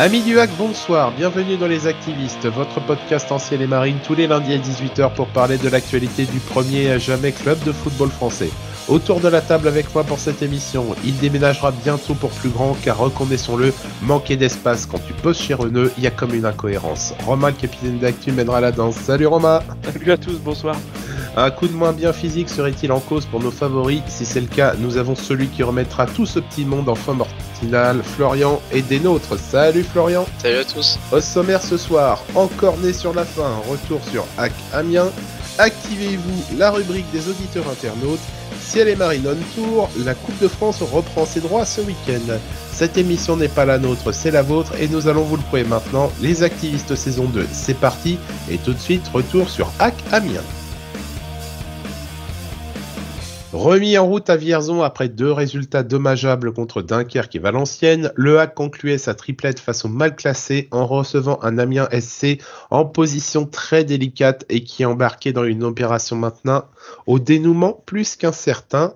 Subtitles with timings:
[0.00, 4.26] Amis du hack, bonsoir, bienvenue dans Les Activistes, votre podcast ancien et marine tous les
[4.26, 8.48] lundis à 18h pour parler de l'actualité du premier à jamais club de football français.
[8.88, 12.74] Autour de la table avec moi pour cette émission, il déménagera bientôt pour plus grand
[12.82, 17.12] car reconnaissons-le, manquer d'espace quand tu poses chez Renault, il y a comme une incohérence.
[17.26, 18.96] Romain, le capitaine d'actu, mènera la danse.
[18.96, 20.76] Salut Romain Salut à tous, bonsoir
[21.36, 24.02] un coup de moins bien physique serait-il en cause pour nos favoris?
[24.08, 27.14] Si c'est le cas, nous avons celui qui remettra tout ce petit monde en fin
[27.60, 29.38] mortinale, Florian et des nôtres.
[29.38, 34.00] Salut Florian Salut à tous Au sommaire ce soir, encore né sur la fin, retour
[34.10, 35.10] sur Hack Amiens.
[35.58, 38.20] Activez-vous la rubrique des auditeurs internautes.
[38.60, 42.38] Ciel et Marine on Tour, la Coupe de France reprend ses droits ce week-end.
[42.72, 45.64] Cette émission n'est pas la nôtre, c'est la vôtre et nous allons vous le prouver
[45.64, 46.10] maintenant.
[46.20, 48.18] Les activistes saison 2, c'est parti
[48.50, 50.44] et tout de suite retour sur Hack Amiens.
[53.52, 58.54] Remis en route à Vierzon après deux résultats dommageables contre Dunkerque et Valenciennes, Le Hack
[58.54, 62.38] concluait sa triplette face au mal classé en recevant un Amiens SC
[62.70, 66.66] en position très délicate et qui embarquait dans une opération maintenant
[67.06, 68.94] au dénouement plus qu'incertain.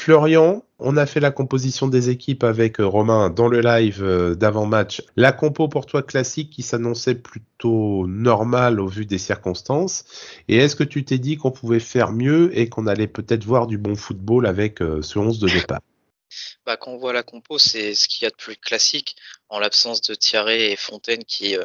[0.00, 4.34] Florian, on a fait la composition des équipes avec euh, Romain dans le live euh,
[4.34, 5.02] d'avant-match.
[5.14, 10.06] La compo pour toi classique qui s'annonçait plutôt normale au vu des circonstances.
[10.48, 13.66] Et est-ce que tu t'es dit qu'on pouvait faire mieux et qu'on allait peut-être voir
[13.66, 15.80] du bon football avec euh, ce 11 de départ?
[16.64, 19.16] Bah, Quand on voit la compo, c'est ce qu'il y a de plus classique
[19.50, 21.58] en l'absence de Thierry et Fontaine qui,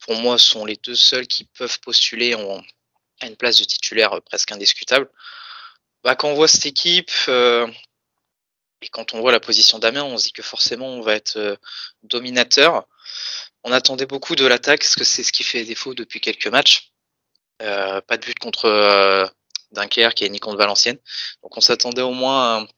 [0.00, 4.52] pour moi, sont les deux seuls qui peuvent postuler à une place de titulaire presque
[4.52, 5.08] indiscutable.
[6.06, 7.66] Bah, quand on voit cette équipe euh,
[8.80, 11.36] et quand on voit la position d'Amiens, on se dit que forcément on va être
[11.36, 11.56] euh,
[12.04, 12.86] dominateur.
[13.64, 16.92] On attendait beaucoup de l'attaque, parce que c'est ce qui fait défaut depuis quelques matchs.
[17.60, 19.32] Euh, pas de but contre
[19.72, 20.98] Dunkerque et ni contre Valenciennes.
[21.42, 22.68] Donc on s'attendait au moins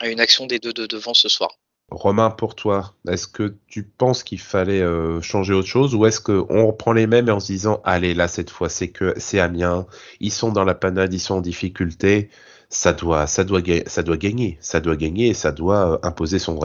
[0.00, 1.52] à, une action des deux de devant ce soir.
[1.90, 4.84] Romain, pour toi, est-ce que tu penses qu'il fallait
[5.22, 8.28] changer autre chose ou est-ce qu'on reprend les mêmes et en se disant allez là
[8.28, 9.86] cette fois c'est que c'est Amiens,
[10.20, 12.30] ils sont dans la panade, ils sont en difficulté,
[12.74, 16.58] ça doit, ça doit, gagner, ça doit gagner et ça doit euh, imposer son,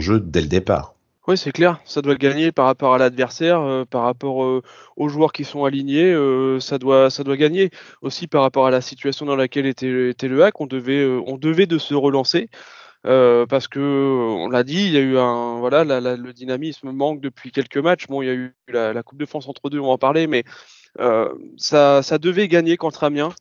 [0.00, 0.94] jeu dès le départ.
[1.26, 4.62] Oui, c'est clair, ça doit gagner par rapport à l'adversaire, euh, par rapport euh,
[4.96, 6.14] aux joueurs qui sont alignés,
[6.60, 7.70] ça, doit, ça doit gagner.
[8.02, 11.66] Aussi par rapport à la situation dans laquelle était, le hack, on devait, on devait
[11.66, 12.50] de se relancer.
[13.02, 17.50] parce que on l'a dit, il y a eu un voilà, le dynamisme manque depuis
[17.50, 18.06] quelques matchs.
[18.08, 20.44] Bon, il y a eu la, Coupe de France entre deux, on en parler, mais
[21.56, 23.32] ça devait gagner contre Amiens.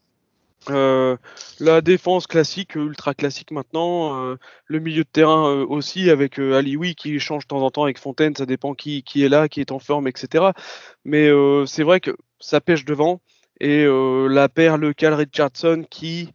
[0.70, 1.18] Euh,
[1.60, 4.22] la défense classique, ultra classique maintenant.
[4.22, 4.36] Euh,
[4.66, 8.00] le milieu de terrain euh, aussi, avec Alioui qui change de temps en temps avec
[8.00, 10.46] Fontaine, ça dépend qui, est là, qui est en forme, etc.
[11.06, 11.30] Mais
[11.66, 13.22] c'est vrai que ça pêche devant.
[13.60, 16.32] Et la paire le Cal Richardson qui,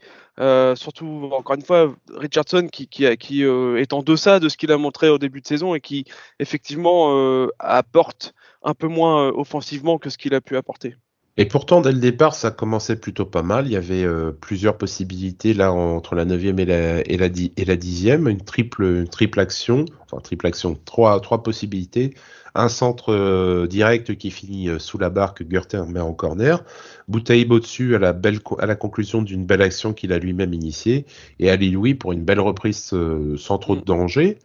[0.74, 5.18] surtout encore une fois, Richardson qui est en deçà de ce qu'il a montré au
[5.18, 6.04] début de saison et qui
[6.40, 10.96] effectivement apporte un peu moins offensivement que ce qu'il a pu apporter.
[11.38, 13.66] Et pourtant, dès le départ, ça commençait plutôt pas mal.
[13.66, 17.64] Il y avait euh, plusieurs possibilités là entre la 9e et la, et la, et
[17.64, 22.14] la 10e, une triple, une triple action, enfin triple action, trois, trois possibilités.
[22.54, 26.62] Un centre euh, direct qui finit euh, sous la barre que Gurter met en corner.
[27.08, 31.06] Boutaïb au-dessus à la, belle, à la conclusion d'une belle action qu'il a lui-même initiée.
[31.38, 32.94] Et Ali Louis pour une belle reprise
[33.38, 34.38] sans trop de danger.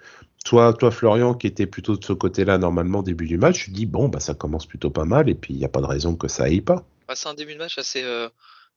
[0.47, 3.85] Toi, toi, Florian, qui était plutôt de ce côté-là normalement début du match, tu dis
[3.85, 6.15] bon, bah ça commence plutôt pas mal et puis il n'y a pas de raison
[6.15, 6.85] que ça aille pas.
[7.05, 8.29] Bah, c'est un début de match assez, euh,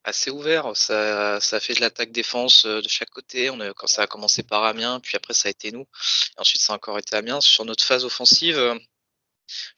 [0.02, 0.76] assez ouvert.
[0.76, 3.50] Ça, ça fait de l'attaque-défense euh, de chaque côté.
[3.50, 5.82] On quand ça a commencé par Amiens, puis après ça a été nous.
[5.82, 7.40] Et ensuite ça a encore été Amiens.
[7.40, 8.74] Sur notre phase offensive, euh,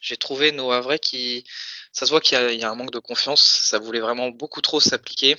[0.00, 1.44] j'ai trouvé nos Havrais qui,
[1.92, 3.42] ça se voit qu'il y, y, a un manque de confiance.
[3.64, 5.36] Ça voulait vraiment beaucoup trop s'appliquer.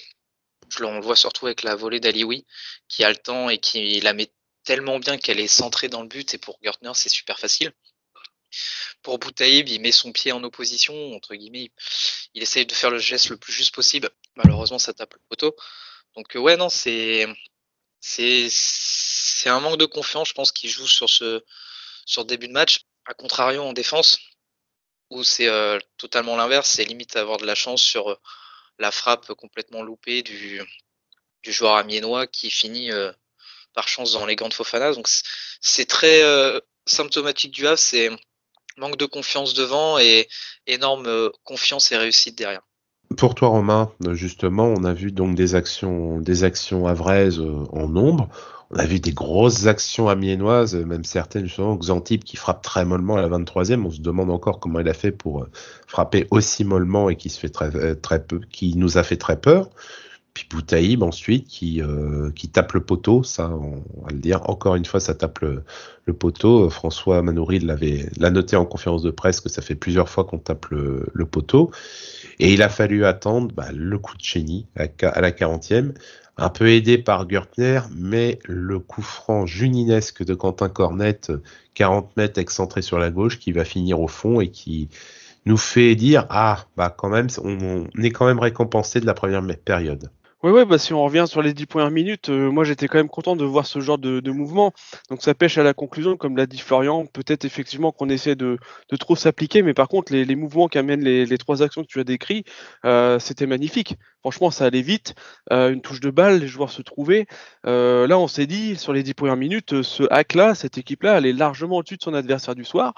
[0.69, 2.45] Je le voit surtout avec la volée d'Alioui,
[2.87, 4.31] qui a le temps et qui la met
[4.63, 7.73] tellement bien qu'elle est centrée dans le but et pour Gertner c'est super facile.
[9.01, 11.71] Pour Boutaïb, il met son pied en opposition, entre guillemets,
[12.33, 14.09] il essaye de faire le geste le plus juste possible.
[14.35, 15.55] Malheureusement, ça tape le poteau.
[16.15, 17.27] Donc euh, ouais, non, c'est
[17.99, 21.43] c'est c'est un manque de confiance, je pense, qui joue sur ce
[22.05, 22.81] sur début de match.
[23.05, 24.19] À contrario en défense,
[25.09, 28.19] où c'est euh, totalement l'inverse, c'est limite avoir de la chance sur euh,
[28.79, 30.61] la frappe complètement loupée du
[31.43, 32.89] du joueur amiénois qui finit
[33.73, 34.93] par chance dans les gants de Fofana.
[34.93, 35.07] Donc
[35.61, 38.09] c'est très euh, symptomatique du Havre, c'est
[38.77, 40.27] manque de confiance devant et
[40.67, 42.61] énorme euh, confiance et réussite derrière.
[43.17, 48.29] Pour toi, Romain, justement, on a vu donc des actions, des actions euh, en nombre.
[48.71, 53.17] On a vu des grosses actions amiénoises, même certaines, justement, Xantip qui frappe très mollement
[53.17, 53.85] à la 23e.
[53.85, 55.45] On se demande encore comment il a fait pour
[55.85, 59.69] frapper aussi mollement et qui nous a fait très peur.
[60.33, 64.49] Puis Boutaïb ensuite qui, euh, qui tape le poteau, ça on, va le dire.
[64.49, 65.63] Encore une fois, ça tape le,
[66.05, 66.71] le poteau.
[66.71, 70.39] François Manoury l'avait l'a noté en conférence de presse que ça fait plusieurs fois qu'on
[70.39, 71.69] tape le, le, poteau.
[72.39, 75.93] Et il a fallu attendre bah, le coup de chenille à, à la 40e,
[76.37, 81.31] un peu aidé par Gertner, mais le coup franc juninesque de Quentin Cornette,
[81.75, 84.89] 40 mètres excentré sur la gauche, qui va finir au fond et qui
[85.45, 89.43] nous fait dire ah bah quand même on est quand même récompensé de la première
[89.63, 90.09] période.
[90.43, 92.97] Oui, ouais, bah, si on revient sur les dix premières minutes, euh, moi j'étais quand
[92.97, 94.73] même content de voir ce genre de, de, mouvement.
[95.09, 98.57] Donc ça pêche à la conclusion, comme l'a dit Florian, peut-être effectivement qu'on essaie de,
[98.89, 101.87] de trop s'appliquer, mais par contre les, les mouvements qu'amènent les, les, trois actions que
[101.87, 102.43] tu as décrits,
[102.83, 103.95] euh, c'était magnifique.
[104.19, 105.15] Franchement, ça allait vite,
[105.51, 107.25] euh, une touche de balle, les joueurs se trouvaient.
[107.65, 111.25] Euh, là, on s'est dit, sur les dix premières minutes, ce hack-là, cette équipe-là, elle
[111.25, 112.93] est largement au-dessus de son adversaire du soir.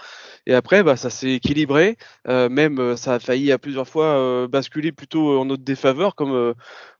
[0.45, 1.97] Et après, bah, ça s'est équilibré,
[2.27, 6.53] même ça a failli à plusieurs fois basculer plutôt en notre défaveur, comme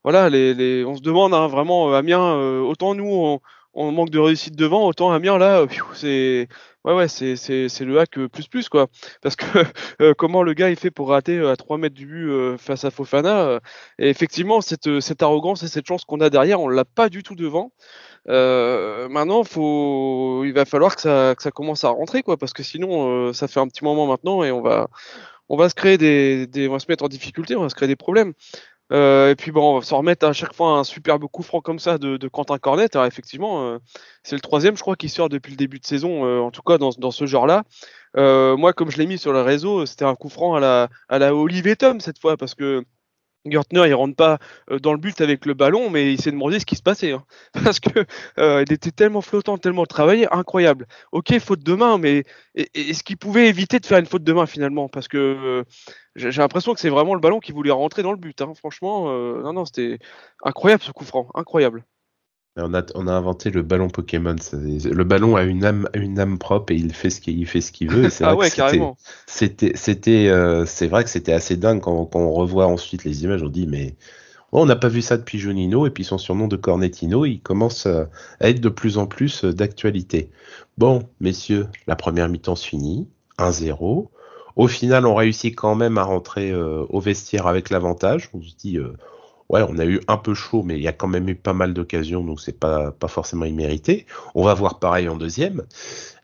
[0.06, 3.40] voilà, les, on se demande hein, vraiment, euh, Amiens, euh, autant nous,
[3.74, 5.66] on, manque de réussite devant, autant Amiens, là,
[5.96, 6.48] c'est
[6.84, 8.86] ouais, ouais, c'est, c'est, le hack plus plus, quoi.
[9.24, 9.46] Parce que
[10.04, 12.92] euh, comment le gars, il fait pour rater à 3 mètres du but face à
[12.92, 13.60] Fofana
[13.98, 17.24] Et effectivement, cette, cette arrogance et cette chance qu'on a derrière, on l'a pas du
[17.24, 17.72] tout devant.
[18.28, 22.62] maintenant, faut, il va falloir que ça, que ça commence à rentrer, quoi, parce que
[22.62, 24.88] sinon, ça fait un petit moment maintenant et on va,
[25.50, 27.76] on va se créer des, des, on va se mettre en difficulté, on va se
[27.76, 28.34] créer des problèmes.
[28.92, 31.62] Euh, et puis bon, on va s'en remettre à chaque fois un superbe coup franc
[31.62, 32.96] comme ça de, de Quentin Cornet.
[32.96, 33.80] Alors effectivement, euh,
[34.24, 36.62] c'est le troisième, je crois, qui sort depuis le début de saison, euh, en tout
[36.62, 37.64] cas dans, dans ce genre-là.
[38.16, 40.90] Euh, moi, comme je l'ai mis sur le réseau, c'était un coup franc à la,
[41.10, 42.86] à la Olivier cette fois, parce que
[43.46, 44.40] Gertner, il rentre pas
[44.72, 47.12] euh, dans le but avec le ballon, mais il s'est demandé ce qui se passait.
[47.12, 47.24] Hein.
[47.64, 48.06] Parce que
[48.40, 50.88] euh, il était tellement flottant, tellement travaillé, incroyable.
[51.12, 52.24] Ok, faute de main, mais
[52.56, 54.90] est-ce qu'il pouvait éviter de faire une faute de main finalement?
[54.90, 55.64] Parce que euh,
[56.16, 58.42] j'ai l'impression que c'est vraiment le ballon qui voulait rentrer dans le but.
[58.42, 58.54] Hein.
[58.56, 59.06] Franchement,
[59.42, 60.00] non, non, c'était
[60.44, 61.86] incroyable ce coup franc, incroyable.
[62.58, 64.36] On a, on a, inventé le ballon Pokémon.
[64.54, 67.74] Le ballon a une âme, une âme propre et il fait ce qu'il fait ce
[67.74, 68.10] qu'il veut.
[68.22, 68.98] ah ouais, carrément.
[69.28, 73.26] C'était, c'était, euh, c'est vrai que c'était assez dingue quand, quand, on revoit ensuite les
[73.26, 73.44] images.
[73.44, 73.96] On dit mais
[74.54, 77.42] oh, on n'a pas vu ça depuis Jonino et puis son surnom de Cornettino, il
[77.42, 78.08] commence à
[78.40, 80.30] être de plus en plus d'actualité.
[80.78, 84.08] Bon, messieurs, la première mi-temps se finit, 1-0.
[84.56, 88.30] Au final, on réussit quand même à rentrer euh, au vestiaire avec l'avantage.
[88.34, 88.94] On se dit, euh,
[89.50, 91.54] ouais, on a eu un peu chaud, mais il y a quand même eu pas
[91.54, 94.06] mal d'occasions, donc c'est pas, pas forcément immérité.
[94.34, 95.64] On va voir pareil en deuxième.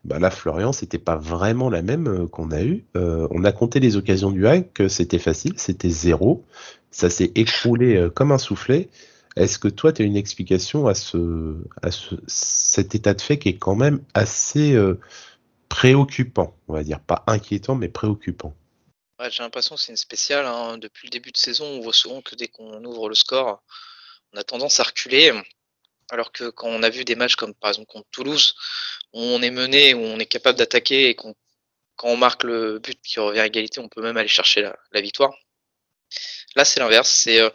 [0.04, 2.84] Bah là, Florian, c'était pas vraiment la même euh, qu'on a eu.
[2.96, 6.44] Euh, on a compté les occasions du hack, c'était facile, c'était zéro.
[6.90, 8.88] Ça s'est écroulé euh, comme un soufflet.
[9.36, 13.38] Est-ce que toi, tu as une explication à, ce, à ce, cet état de fait
[13.38, 14.76] qui est quand même assez
[15.70, 18.52] préoccupant, on va dire, pas inquiétant, mais préoccupant
[19.20, 20.46] j'ai l'impression que c'est une spéciale.
[20.46, 20.78] Hein.
[20.78, 23.62] Depuis le début de saison, on voit souvent que dès qu'on ouvre le score,
[24.32, 25.32] on a tendance à reculer.
[26.10, 28.54] Alors que quand on a vu des matchs comme par exemple contre Toulouse,
[29.12, 31.34] où on est mené, où on est capable d'attaquer et quand
[32.02, 34.62] on marque le but qui revient à égalité, on peut même aller chercher
[34.92, 35.32] la, victoire.
[36.56, 37.26] Là, c'est l'inverse.
[37.28, 37.50] Euh,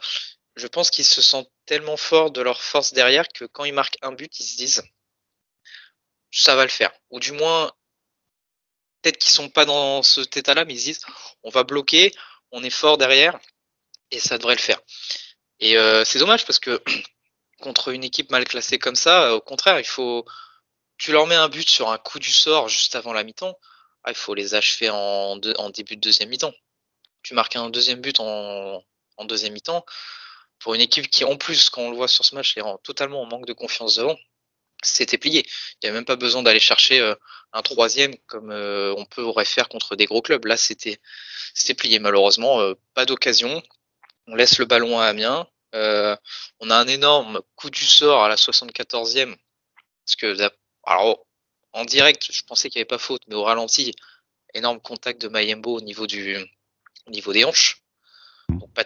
[0.56, 3.98] je pense qu'ils se sentent tellement forts de leur force derrière que quand ils marquent
[4.02, 4.82] un but, ils se disent
[6.30, 6.92] ça va le faire.
[7.10, 7.72] Ou du moins,
[9.02, 11.00] peut-être qu'ils sont pas dans cet état-là, mais ils disent
[11.42, 12.12] on va bloquer,
[12.52, 13.38] on est fort derrière
[14.10, 14.80] et ça devrait le faire.
[15.60, 16.82] Et euh, c'est dommage parce que
[17.60, 20.24] contre une équipe mal classée comme ça, euh, au contraire, il faut
[20.98, 23.56] tu leur mets un but sur un coup du sort juste avant la mi-temps,
[24.04, 26.54] ah, il faut les achever en, début de deuxième mi-temps.
[27.22, 28.82] Tu marques un deuxième but en,
[29.16, 29.84] en deuxième mi-temps
[30.58, 33.22] pour une équipe qui en plus, quand on le voit sur ce match, est totalement
[33.22, 34.16] en manque de confiance devant
[34.82, 35.44] c'était plié.
[35.82, 37.14] Il n'y a même pas besoin d'aller chercher euh,
[37.52, 40.44] un troisième comme euh, on peut aurait faire contre des gros clubs.
[40.46, 41.00] Là, c'était
[41.54, 41.98] c'était plié.
[41.98, 43.62] Malheureusement, euh, pas d'occasion.
[44.26, 45.48] On laisse le ballon à Amiens.
[45.72, 49.36] on a un énorme coup du sort à la 74e.
[50.04, 50.36] Parce que
[50.84, 51.26] alors
[51.72, 53.94] en direct, je pensais qu'il n'y avait pas faute, mais au ralenti,
[54.54, 56.36] énorme contact de Mayembo au niveau du
[57.06, 57.77] au niveau des hanches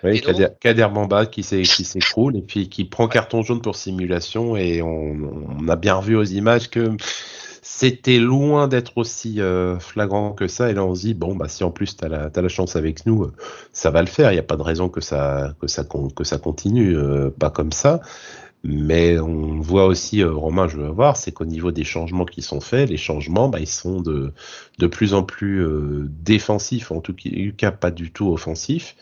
[0.04, 0.22] oui,
[0.60, 5.76] Kader, Bamba qui s'écroule et puis qui prend carton jaune pour simulation et on, a
[5.76, 6.96] bien revu aux images que
[7.62, 10.70] c'était loin d'être aussi euh, flagrant que ça.
[10.70, 13.06] Et là on se dit bon bah si en plus tu as, la chance avec
[13.06, 13.32] nous euh,
[13.72, 14.32] ça va le faire.
[14.32, 15.84] Il n'y a pas de raison que ça que ça
[16.16, 18.00] que ça continue euh, pas comme ça.
[18.64, 22.60] Mais on voit aussi, Romain, je veux voir, c'est qu'au niveau des changements qui sont
[22.60, 24.32] faits, les changements, bah, ils sont de,
[24.78, 25.66] de plus en plus
[26.06, 27.12] défensifs, en tout
[27.56, 28.94] cas pas du tout offensifs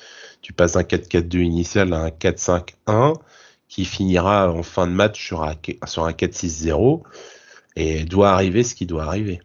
[0.43, 3.15] tu passes d'un 4-4-2 initial à un 4-5-1
[3.69, 5.55] qui finira en fin de match sur un,
[5.87, 7.03] sur un 4-6-0
[7.77, 9.41] et doit arriver ce qui doit arriver.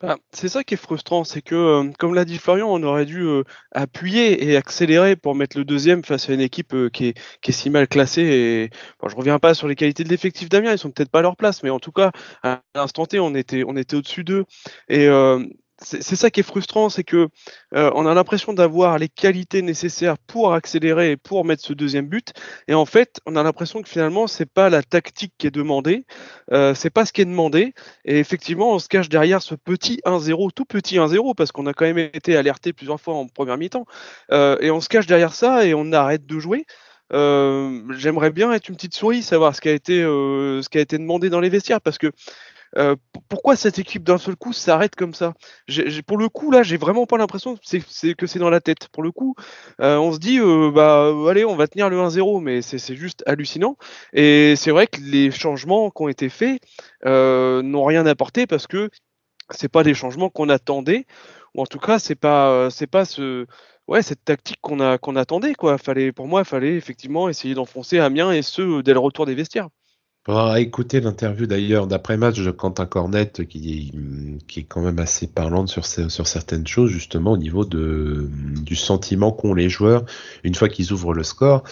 [0.00, 3.06] Bah, c'est ça qui est frustrant, c'est que, euh, comme l'a dit Florian, on aurait
[3.06, 7.06] dû euh, appuyer et accélérer pour mettre le deuxième face à une équipe euh, qui,
[7.06, 8.22] est, qui, est, si mal classée.
[8.22, 8.70] Et
[9.00, 11.22] bon, je reviens pas sur les qualités de l'effectif d'Amiens, ils sont peut-être pas à
[11.22, 12.10] leur place, mais en tout cas,
[12.42, 14.44] à l'instant T, on était, on était au-dessus d'eux.
[14.88, 15.08] Et
[15.84, 17.28] c'est ça qui est frustrant, c'est que
[17.74, 22.06] euh, on a l'impression d'avoir les qualités nécessaires pour accélérer et pour mettre ce deuxième
[22.06, 22.32] but,
[22.68, 26.06] et en fait, on a l'impression que finalement, c'est pas la tactique qui est demandée,
[26.52, 27.74] euh, c'est pas ce qui est demandé,
[28.04, 31.74] et effectivement, on se cache derrière ce petit 1-0, tout petit 1-0, parce qu'on a
[31.74, 33.86] quand même été alerté plusieurs fois en première mi-temps,
[34.32, 36.66] euh, et on se cache derrière ça et on arrête de jouer.
[37.12, 40.80] Euh, j'aimerais bien être une petite souris, savoir ce qui a été, ce qui a
[40.80, 42.10] été demandé dans les vestiaires, parce que
[42.76, 42.96] euh,
[43.28, 45.34] pourquoi cette équipe d'un seul coup s'arrête comme ça?
[46.06, 48.88] Pour le coup, là, j'ai vraiment pas l'impression que c'est dans la tête.
[48.88, 49.34] Pour le coup,
[49.80, 53.22] euh, on se dit, euh, bah, allez, on va tenir le 1-0, mais c'est juste
[53.26, 53.76] hallucinant.
[54.12, 56.60] Et c'est vrai que les changements qui ont été faits
[57.04, 58.90] n'ont rien apporté parce que
[59.50, 61.06] c'est pas des changements qu'on attendait,
[61.54, 63.46] ou en tout cas, c'est pas, c'est pas ce,
[63.88, 65.78] ouais, cette tactique qu'on a, qu'on attendait, quoi.
[65.78, 69.68] Fallait, pour moi, fallait effectivement essayer d'enfoncer Amiens et ce dès le retour des vestiaires.
[70.26, 73.92] Faudra écouter l'interview d'ailleurs d'après-match de Quentin Cornette qui,
[74.48, 79.52] qui est quand même assez parlante sur, certaines choses justement au niveau du sentiment qu'ont
[79.52, 80.06] les joueurs
[80.42, 81.62] une fois qu'ils ouvrent le score.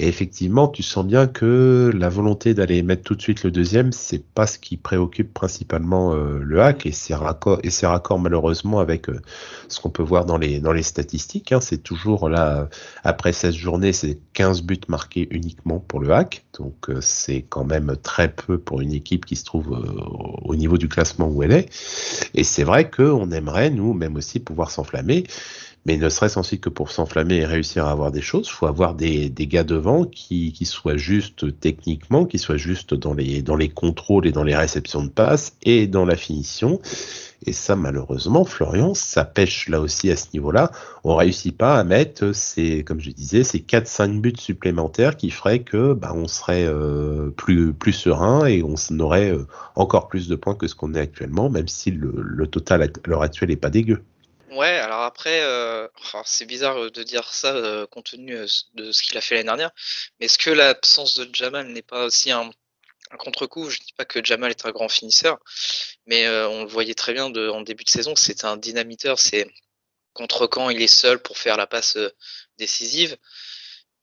[0.00, 3.92] Et effectivement, tu sens bien que la volonté d'aller mettre tout de suite le deuxième,
[3.92, 9.20] c'est pas ce qui préoccupe principalement euh, le hack et c'est raccord malheureusement avec euh,
[9.68, 11.52] ce qu'on peut voir dans les dans les statistiques.
[11.52, 11.60] Hein.
[11.60, 12.70] c'est toujours là
[13.04, 17.66] après 16 journées, c'est 15 buts marqués uniquement pour le hack, donc euh, c'est quand
[17.66, 19.78] même très peu pour une équipe qui se trouve
[20.42, 21.68] au niveau du classement où elle est.
[22.32, 25.24] Et c'est vrai qu'on aimerait nous même aussi pouvoir s'enflammer.
[25.86, 28.94] Mais ne serait-ce ensuite que pour s'enflammer et réussir à avoir des choses, faut avoir
[28.94, 34.44] des, gars devant qui, soient justes techniquement, qui soient justes dans les, contrôles et dans
[34.44, 36.80] les réceptions de passes et dans la finition.
[37.46, 40.70] Et ça, malheureusement, Florian, ça pêche là aussi à ce niveau-là.
[41.04, 45.60] On réussit pas à mettre ces, comme je disais, ces 4-5 buts supplémentaires qui feraient
[45.60, 50.36] que bah, on serait euh, plus, plus serein et on aurait euh, encore plus de
[50.36, 53.56] points que ce qu'on est actuellement, même si le, le total à l'heure actuelle est
[53.56, 54.02] pas dégueu.
[54.50, 55.86] Ouais, alors après, euh,
[56.24, 58.36] c'est bizarre euh, de dire ça euh, compte tenu
[58.74, 59.70] de ce qu'il a fait l'année dernière,
[60.18, 62.50] mais est-ce que l'absence de Jamal n'est pas aussi un,
[63.18, 63.70] contre-coup?
[63.70, 65.38] Je dis pas que Jamal est un grand finisseur,
[66.06, 69.46] mais on le voyait très bien en début de saison, c'est un dynamiteur, c'est
[70.14, 71.96] contre quand il est seul pour faire la passe
[72.58, 73.16] décisive.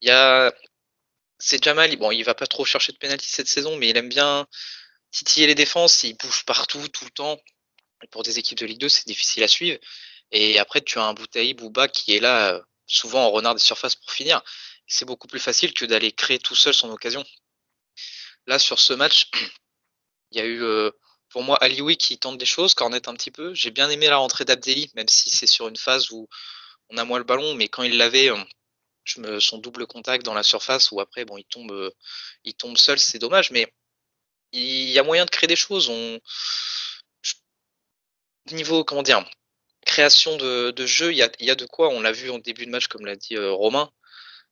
[0.01, 0.53] Il y a,
[1.39, 4.09] c'est Jamal, bon, il va pas trop chercher de pénalty cette saison, mais il aime
[4.09, 4.47] bien
[5.11, 7.39] titiller les défenses, il bouge partout, tout le temps.
[8.11, 9.79] Pour des équipes de Ligue 2, c'est difficile à suivre.
[10.31, 13.61] Et après, tu as un Boutaï Bouba qui est là, euh, souvent en renard des
[13.61, 14.41] surfaces pour finir.
[14.87, 17.23] C'est beaucoup plus facile que d'aller créer tout seul son occasion.
[18.47, 19.29] Là, sur ce match,
[20.31, 20.91] il y a eu, euh,
[21.29, 23.53] pour moi, Alioui qui tente des choses, Cornet un petit peu.
[23.53, 26.27] J'ai bien aimé la rentrée d'Abdelli, même si c'est sur une phase où
[26.89, 30.43] on a moins le ballon, mais quand il l'avait, euh, son double contact dans la
[30.43, 31.91] surface, où après, bon, il tombe,
[32.43, 33.73] il tombe seul, c'est dommage, mais
[34.53, 35.91] il y a moyen de créer des choses.
[38.51, 39.25] Niveau, comment dire,
[39.97, 41.89] création de, jeu, il y a, de quoi.
[41.89, 43.91] On l'a vu en début de match, comme l'a dit euh, Romain.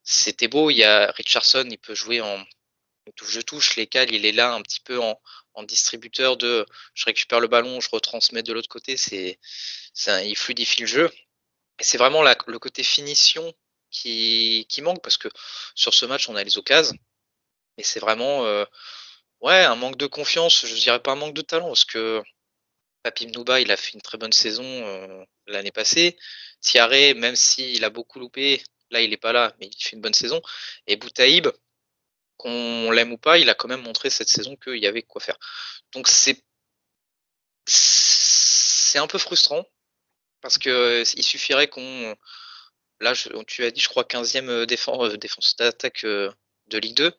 [0.03, 0.71] C'était beau.
[0.71, 2.43] Il y a Richardson, il peut jouer en
[3.15, 3.75] touche de touche.
[3.75, 5.19] Lesquels il est là un petit peu en,
[5.67, 8.97] distributeur de je récupère le ballon, je retransmets de l'autre côté.
[8.97, 9.39] C'est,
[10.23, 11.11] il fluidifie le jeu.
[11.79, 13.53] Et c'est vraiment le côté finition
[13.91, 15.27] qui, qui manque parce que
[15.75, 16.97] sur ce match, on a les occasions.
[17.77, 18.65] Et c'est vraiment euh,
[19.41, 20.65] ouais, un manque de confiance.
[20.65, 22.23] Je dirais pas un manque de talent parce que
[23.05, 26.17] Papim Nouba, il a fait une très bonne saison euh, l'année passée.
[26.59, 30.01] Thierry, même s'il a beaucoup loupé, là il n'est pas là, mais il fait une
[30.01, 30.41] bonne saison.
[30.87, 31.47] Et Boutaïb,
[32.37, 35.21] qu'on l'aime ou pas, il a quand même montré cette saison qu'il y avait quoi
[35.21, 35.37] faire.
[35.93, 36.43] Donc c'est
[38.95, 39.67] un peu frustrant
[40.41, 42.15] parce que il suffirait qu'on
[43.01, 43.13] là
[43.45, 46.31] tu as dit je crois 15e défense, euh, défense d'attaque euh,
[46.69, 47.13] de Ligue 2.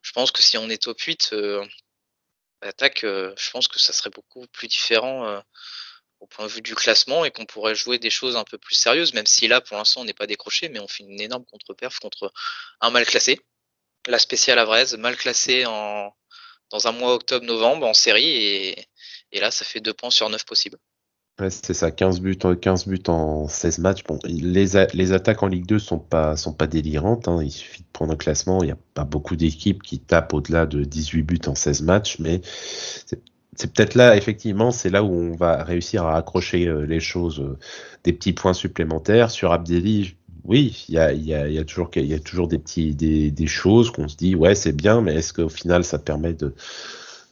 [0.00, 1.34] Je pense que si on est top 8
[3.04, 5.40] euh, je pense que ça serait beaucoup plus différent euh,
[6.20, 8.74] au point de vue du classement et qu'on pourrait jouer des choses un peu plus
[8.74, 11.44] sérieuses, même si là, pour l'instant, on n'est pas décroché, mais on fait une énorme
[11.44, 12.32] contre-perf contre
[12.80, 13.40] un mal classé.
[14.06, 16.14] La spéciale Avraise, mal classé en,
[16.70, 18.88] dans un mois octobre-novembre en série, et,
[19.32, 20.78] et là, ça fait deux points sur neuf possibles.
[21.38, 24.04] C'est ça, 15 buts, 15 buts en 16 matchs.
[24.04, 24.76] Bon, les,
[25.12, 27.28] attaques en Ligue 2 sont pas, sont pas délirantes.
[27.28, 27.42] Hein.
[27.42, 28.62] Il suffit de prendre un classement.
[28.62, 32.18] Il n'y a pas beaucoup d'équipes qui tapent au-delà de 18 buts en 16 matchs.
[32.20, 32.40] Mais
[33.54, 37.40] c'est peut-être là, effectivement, c'est là où on va réussir à accrocher euh, les choses,
[37.40, 37.58] euh,
[38.04, 39.30] des petits points supplémentaires.
[39.30, 41.90] Sur Abdelli, oui, il y a, toujours,
[42.48, 45.98] des, petits, des choses qu'on se dit, ouais, c'est bien, mais est-ce qu'au final, ça
[45.98, 46.54] permet de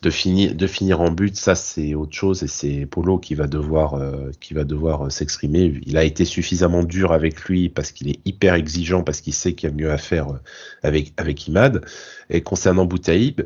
[0.05, 3.47] de finir, de finir en but, ça c'est autre chose et c'est Polo qui va
[3.47, 5.81] devoir, euh, qui va devoir euh, s'exprimer.
[5.87, 9.55] Il a été suffisamment dur avec lui parce qu'il est hyper exigeant, parce qu'il sait
[9.55, 10.39] qu'il y a mieux à faire euh,
[10.83, 11.83] avec, avec Imad.
[12.29, 13.43] Et concernant Boutaïb,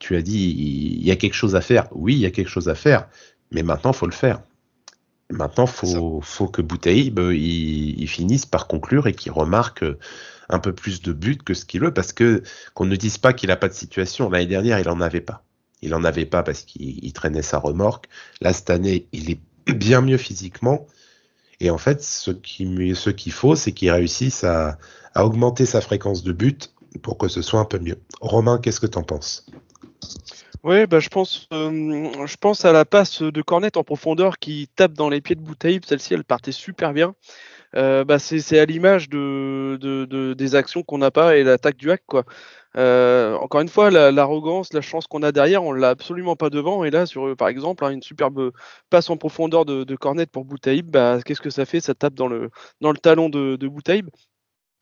[0.00, 1.86] tu as dit il y a quelque chose à faire.
[1.92, 3.08] Oui, il y a quelque chose à faire,
[3.52, 4.42] mais maintenant faut le faire.
[5.30, 9.84] Maintenant, faut, faut que Boutaïb il, il, finisse par conclure et qu'il remarque
[10.50, 12.42] un peu plus de buts que ce qu'il veut, parce que
[12.74, 14.28] qu'on ne dise pas qu'il n'a pas de situation.
[14.28, 15.44] L'année dernière, il en avait pas.
[15.84, 18.06] Il en avait pas parce qu'il traînait sa remorque.
[18.40, 20.86] Là, cette année, il est bien mieux physiquement.
[21.60, 24.78] Et en fait, ce qu'il ce faut, c'est qu'il réussisse à,
[25.14, 26.72] augmenter sa fréquence de but
[27.02, 28.00] pour que ce soit un peu mieux.
[28.22, 29.44] Romain, qu'est-ce que tu en penses?
[30.62, 34.70] Oui, bah, je, pense, euh, je pense à la passe de Cornet en profondeur qui
[34.74, 35.84] tape dans les pieds de Boutaïb.
[35.84, 37.14] Celle-ci, elle partait super bien.
[37.76, 41.76] Euh, bah, c'est à l'image de, de, de, des actions qu'on n'a pas et l'attaque
[41.76, 42.02] du hack.
[42.76, 46.84] Euh, encore une fois, l'arrogance, la, chance qu'on a derrière, on l'a absolument pas devant.
[46.84, 47.04] Et là,
[47.36, 48.52] par exemple, hein, une superbe
[48.90, 51.80] passe en profondeur de, de Cornet pour Boutaïb, bah, qu'est-ce que ça fait?
[51.80, 52.50] Ça tape dans le,
[53.02, 54.08] talon de, de Boutaïb.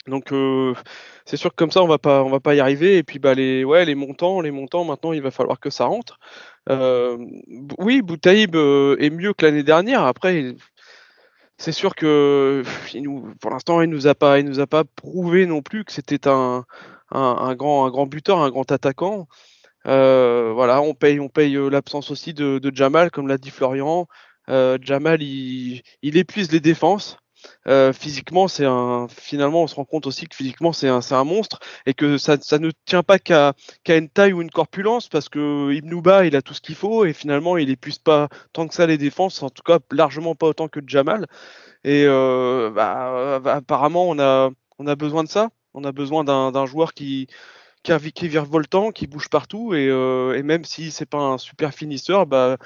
[0.08, 0.74] Donc euh,
[1.24, 3.34] c'est sûr que comme ça on va pas va pas y arriver et puis bah
[3.34, 6.18] les montants les montants maintenant il va falloir que ça rentre.
[7.78, 10.56] Oui Boutaïb est mieux que l'année dernière après
[11.62, 12.64] c'est sûr que
[13.40, 16.64] pour l'instant il nous nous a pas prouvé non plus que c'était un
[17.54, 19.28] grand, buteur, un grand attaquant.
[19.86, 24.08] Euh, voilà, on paye, on paye euh, l'absence aussi de, Jamal, comme l'a dit Florian.
[24.48, 27.16] Euh, Jamal, il, épuise les défenses.
[27.92, 29.06] Physiquement, c'est un.
[29.08, 32.36] Finalement, on se rend compte aussi que physiquement, c'est un, un, monstre et que ça,
[32.40, 33.54] ça ne tient pas qu'à
[33.88, 37.12] une taille ou une corpulence parce que Ibnouba, il a tout ce qu'il faut et
[37.12, 40.68] finalement, il épuise pas tant que ça les défenses, en tout cas largement pas autant
[40.68, 41.26] que Jamal.
[41.84, 45.50] Et bah, apparemment, on a, on a besoin de ça.
[45.74, 47.28] On a besoin d'un joueur qui,
[47.82, 51.38] qui, qui est virevoltant, qui bouge partout, et, euh, et même si c'est pas un
[51.38, 52.56] super finisseur, bah,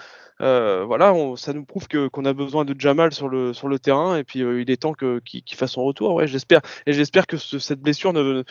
[0.40, 4.42] euh, voilà, ça nous prouve qu'on a besoin de Jamal sur le terrain, et puis
[4.42, 6.14] euh, il est temps qu'il fasse son retour.
[6.14, 8.44] Ouais, j'espère, et j'espère que cette blessure ne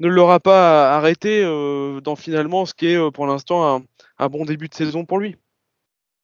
[0.00, 1.42] l'aura pas arrêté
[2.02, 3.82] dans finalement ce qui est pour l'instant
[4.18, 5.36] un, bon début de saison pour lui.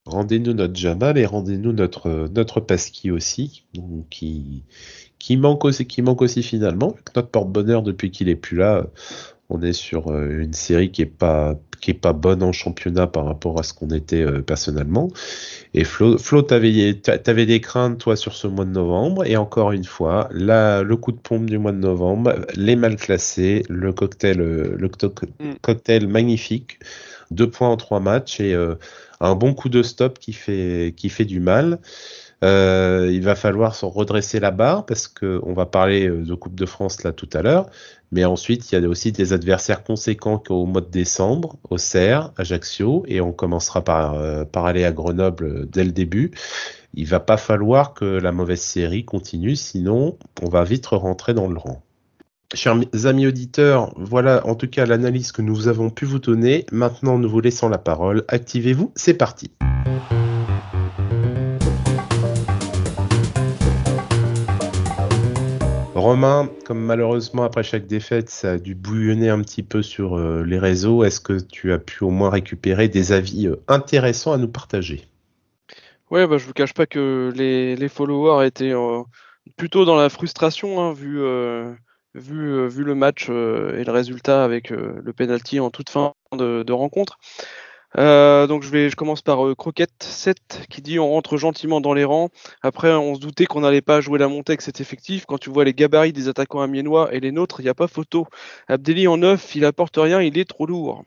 [0.07, 3.67] Rendez-nous notre Jamal et rendez-nous notre notre Pasqui aussi,
[4.09, 4.65] qui
[5.19, 6.97] qui manque aussi, qui manque aussi finalement.
[7.15, 8.87] Notre porte-bonheur depuis qu'il est plus là,
[9.51, 13.07] on est sur euh, une série qui est pas qui est pas bonne en championnat
[13.07, 15.09] par rapport à ce qu'on était euh, personnellement.
[15.73, 19.73] Et Flo, Flo t'avais avais des craintes toi sur ce mois de novembre et encore
[19.73, 23.93] une fois, là le coup de pompe du mois de novembre, les mal classés, le
[23.93, 25.55] cocktail euh, le mm.
[25.63, 26.79] cocktail magnifique,
[27.31, 28.55] deux points en trois matchs et
[29.21, 31.79] un bon coup de stop qui fait qui fait du mal.
[32.43, 36.35] Euh, il va falloir se redresser la barre parce que on va parler euh, de
[36.35, 37.69] Coupe de France là tout à l'heure,
[38.13, 42.33] mais ensuite il y a aussi des adversaires conséquents au mois de décembre, au Serre,
[42.39, 46.31] Ajaccio, et on commencera par, euh, aller à Grenoble dès le début.
[46.95, 51.47] Il va pas falloir que la mauvaise série continue, sinon on va vite rentrer dans
[51.47, 51.83] le rang.
[52.55, 56.65] Chers amis auditeurs, voilà en tout cas l'analyse que nous avons pu vous donner.
[56.73, 58.25] Maintenant, nous vous laissons la parole.
[58.29, 59.53] Activez-vous, c'est parti.
[66.01, 70.43] Romain, comme malheureusement après chaque défaite, ça a dû bouillonner un petit peu sur euh,
[70.43, 74.39] les réseaux, est-ce que tu as pu au moins récupérer des avis euh, intéressants à
[74.39, 75.07] nous partager?
[76.11, 79.03] Ouais, bah, je vous cache pas que les, followers étaient euh,
[79.57, 85.71] plutôt dans la frustration, hein, vu, le match et le résultat avec le penalty en
[85.71, 87.19] toute fin de rencontre.
[87.99, 91.81] Euh, donc je vais, je commence par euh, Croquette 7 qui dit on rentre gentiment
[91.81, 92.31] dans les rangs.
[92.63, 95.27] Après on se doutait qu'on n'allait pas jouer la montée avec cet effectif.
[95.27, 97.89] Quand tu vois les gabarits des attaquants amiénois et les nôtres, il n'y a pas
[97.89, 98.27] photo.
[98.69, 101.05] Abdelli en neuf, il apporte rien, il est trop lourd.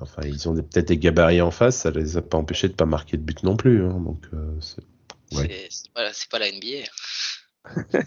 [0.00, 2.84] Enfin ils ont peut-être des gabarits en face, ça les a pas empêchés de pas
[2.84, 3.82] marquer de but non plus.
[3.84, 4.84] Hein, donc euh, c'est
[5.94, 6.84] pas, la NBA.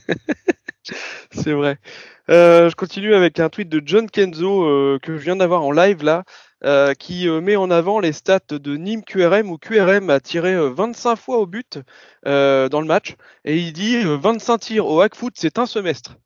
[1.31, 1.79] c'est vrai.
[2.27, 6.23] je continue avec un tweet de John Kenzo que je viens d'avoir en live là.
[6.65, 10.57] Euh, qui euh, met en avant les stats de Nîmes QRM où QRM a tiré
[10.69, 11.79] 25 euh, fois au but
[12.25, 16.17] dans le match et il dit 25 tirs au hack foot c'est un semestre.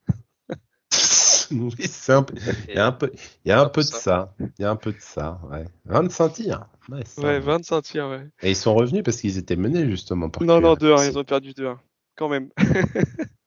[1.52, 1.76] oui,
[2.08, 2.34] un peu...
[2.68, 3.12] il y a un peu,
[3.46, 5.66] il y a un peu de ça, il y a un peu de ça, ouais.
[5.86, 6.66] 25 tirs.
[6.90, 8.28] Ouais, 25 tirs, ouais.
[8.42, 11.24] Et ils sont revenus parce qu'ils étaient menés justement par Non, non, 2-1, ils ont
[11.24, 11.78] perdu 2-1,
[12.16, 12.50] quand même.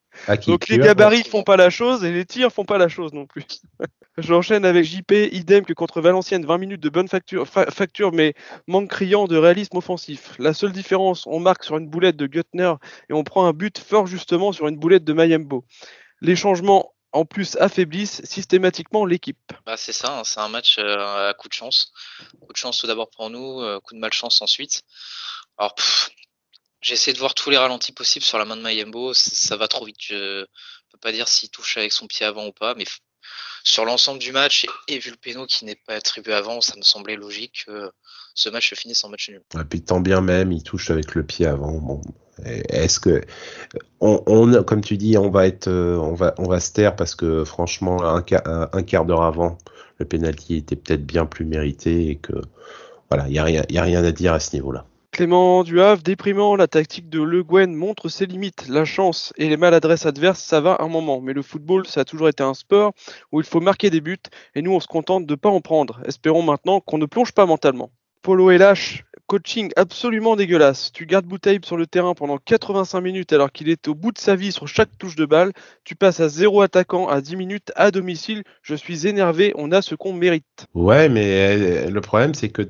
[0.46, 3.26] Donc les gabarits font pas la chose et les tirs font pas la chose non
[3.26, 3.44] plus.
[4.18, 8.34] J'enchaîne avec JP, idem que contre Valenciennes, 20 minutes de bonne facture, facture, mais
[8.66, 10.34] manque criant de réalisme offensif.
[10.38, 12.72] La seule différence, on marque sur une boulette de Göttner
[13.10, 15.64] et on prend un but fort justement sur une boulette de Mayembo.
[16.22, 19.52] Les changements en plus affaiblissent systématiquement l'équipe.
[19.66, 21.92] Bah, c'est ça, hein, c'est un match à coup de chance.
[22.40, 24.82] Coup de chance tout d'abord pour nous, coup de malchance ensuite.
[25.58, 25.74] Alors,
[26.86, 29.66] j'ai essayé de voir tous les ralentis possibles sur la main de Mayembo, ça, va
[29.66, 29.96] trop vite.
[30.00, 30.44] Je
[30.92, 32.84] peux pas dire s'il touche avec son pied avant ou pas, mais
[33.64, 36.82] sur l'ensemble du match et, vu le péno qui n'est pas attribué avant, ça me
[36.82, 37.90] semblait logique que
[38.36, 39.42] ce match se finisse en match nul.
[39.60, 41.72] Et puis tant bien même, il touche avec le pied avant.
[41.72, 42.02] Bon,
[42.44, 43.20] est-ce que
[43.98, 47.44] on, comme tu dis, on va être, on va, on va se taire parce que
[47.44, 49.58] franchement, un, quart d'heure avant,
[49.98, 52.34] le penalty était peut-être bien plus mérité et que
[53.10, 54.86] voilà, il y a rien, y a rien à dire à ce niveau-là.
[55.16, 58.68] Clément Duhave, déprimant, la tactique de Le Guen montre ses limites.
[58.68, 61.22] La chance et les maladresses adverses, ça va un moment.
[61.22, 62.92] Mais le football, ça a toujours été un sport
[63.32, 64.18] où il faut marquer des buts
[64.54, 66.02] et nous, on se contente de ne pas en prendre.
[66.04, 67.90] Espérons maintenant qu'on ne plonge pas mentalement.
[68.20, 70.92] Polo et lâche, coaching absolument dégueulasse.
[70.92, 74.18] Tu gardes Boutaïb sur le terrain pendant 85 minutes alors qu'il est au bout de
[74.18, 75.52] sa vie sur chaque touche de balle.
[75.84, 78.44] Tu passes à zéro attaquant à 10 minutes à domicile.
[78.62, 80.66] Je suis énervé, on a ce qu'on mérite.
[80.74, 82.62] Ouais, mais euh, le problème c'est que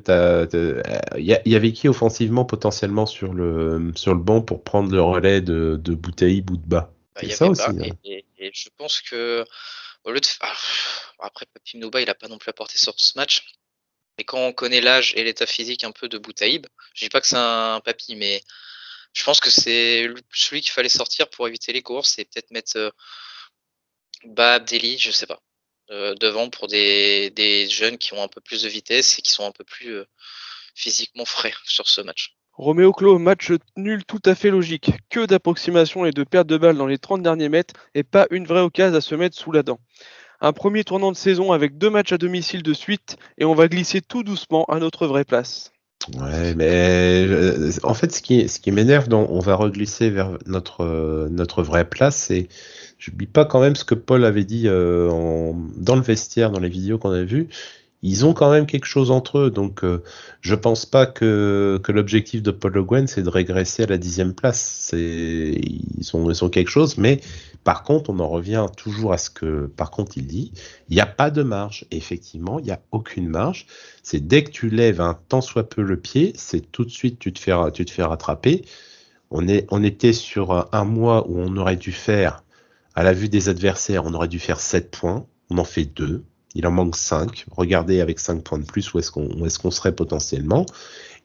[1.17, 5.41] il y, avait qui offensivement potentiellement sur le sur le banc pour prendre le relais
[5.41, 6.93] de, de Boutaïb ou de bas.
[7.15, 7.63] Bah, c'est ça aussi.
[7.63, 7.97] Hein.
[8.05, 9.45] Et, je pense que
[10.05, 10.53] au lieu de ah,
[11.21, 13.45] après Papy Nouba, il a pas non plus apporté sur ce match.
[14.19, 17.21] Mais quand on connaît l'âge et l'état physique un peu de Boutaïb, je dis pas
[17.21, 18.43] que c'est un papy, mais
[19.13, 22.77] je pense que c'est celui qu'il fallait sortir pour éviter les courses et peut-être mettre
[22.77, 22.91] euh,
[24.25, 25.41] Bab, Deli, je sais pas,
[25.91, 29.47] euh, devant pour des, jeunes qui ont un peu plus de vitesse et qui sont
[29.47, 30.05] un peu plus euh,
[30.75, 32.35] physiquement frais sur ce match.
[32.53, 34.91] Roméo Clos, match nul tout à fait logique.
[35.11, 38.47] Que d'approximation et de perte de balles dans les 30 derniers mètres et pas une
[38.47, 39.79] vraie occasion à se mettre sous la dent
[40.41, 43.69] un premier tournant de saison avec deux matchs à domicile de suite et on va
[43.69, 45.73] glisser tout doucement à notre vraie place.
[46.15, 51.63] Ouais, mais euh, en fait, ce qui, ce qui m'énerve, on va reglisser vers notre,
[51.63, 52.49] vraie place, c'est,
[52.99, 56.61] je n'oublie pas quand même ce que Paul avait dit euh, dans le vestiaire, dans
[56.61, 57.49] les vidéos qu'on a vues
[58.07, 59.51] ils ont quand même quelque chose entre eux.
[59.51, 60.03] Donc, euh,
[60.41, 64.91] je pense pas que, l'objectif de Paul Le c'est de régresser à la dixième place.
[64.95, 67.21] Ils sont quelque chose, mais
[67.65, 70.53] par contre, on en revient toujours à ce que, par contre, il dit,
[70.89, 71.85] il n'y a pas de marge.
[71.91, 73.67] effectivement, il n'y a aucune marge.
[74.05, 77.19] C'est dès que tu lèves un tant soit peu le pied, c'est tout de suite
[77.19, 78.65] tu te fais, rattraper.
[79.33, 79.49] On,
[79.83, 82.45] était sur un mois où on aurait dû faire,
[82.95, 85.27] à la vue des adversaires, on aurait dû faire 7 points.
[85.51, 86.25] On en fait 2
[86.57, 87.47] il en manque 5.
[87.51, 90.67] Regardez avec 5 points de plus où est-ce qu'on serait potentiellement.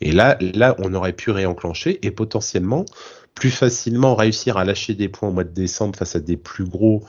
[0.02, 2.86] Et là, là, on aurait pu réenclencher et potentiellement
[3.34, 6.66] plus facilement réussir à lâcher des points au mois de décembre face à des plus
[6.66, 7.04] gros,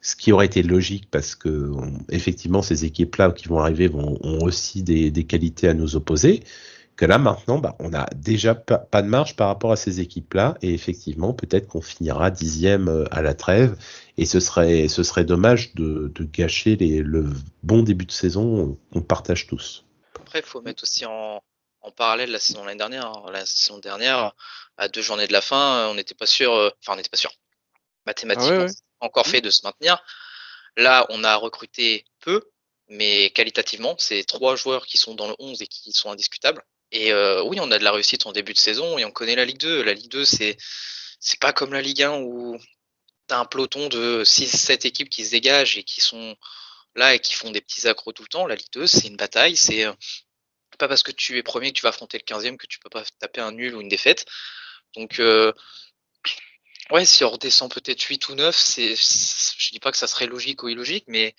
[0.00, 1.72] ce qui aurait été logique parce que
[2.10, 6.44] effectivement ces équipes-là qui vont arriver vont, ont aussi des qualités à nous opposer
[6.96, 10.56] que là maintenant, bah, on a déjà pas, de marge par rapport à ces équipes-là,
[10.62, 13.76] et effectivement, peut-être qu'on finira dixième euh, à la trêve,
[14.16, 17.26] et ce serait, ce serait dommage de, gâcher les, le
[17.62, 19.84] bon début de saison qu'on partage tous.
[20.20, 21.42] Après, il faut mettre aussi en,
[21.96, 23.06] parallèle la saison l'année dernière.
[23.06, 23.30] Hein.
[23.30, 24.32] La saison dernière,
[24.78, 27.16] à deux journées de la fin, on n'était pas sûr, euh, enfin, on n'était pas
[27.16, 27.32] sûr.
[28.06, 30.02] Mathématiquement, ah encore fait de se maintenir.
[30.76, 32.42] Là, on a recruté peu,
[32.88, 36.62] mais qualitativement, c'est trois joueurs qui sont dans le 11 et qui sont indiscutables.
[36.94, 39.34] Et euh, oui, on a de la réussite en début de saison et on connaît
[39.34, 39.82] la Ligue 2.
[39.82, 40.56] La Ligue 2, c'est
[41.18, 42.56] c'est pas comme la Ligue 1 où
[43.28, 46.36] tu as un peloton de 6-7 équipes qui se dégagent et qui sont
[46.94, 48.46] là et qui font des petits accros tout le temps.
[48.46, 49.56] La Ligue 2, c'est une bataille.
[49.56, 49.92] C'est euh,
[50.78, 52.90] pas parce que tu es premier que tu vas affronter le 15e que tu peux
[52.90, 54.24] pas taper un nul ou une défaite.
[54.94, 55.52] Donc, euh,
[56.90, 60.26] ouais, si on redescend peut-être 8 ou 9, c'est, je dis pas que ça serait
[60.26, 61.34] logique ou illogique, mais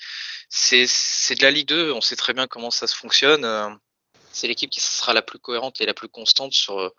[0.49, 1.93] c'est, c'est de la Ligue 2.
[1.93, 3.79] On sait très bien comment ça se fonctionne
[4.35, 6.93] c'est l'équipe qui sera la plus cohérente et la plus constante sur,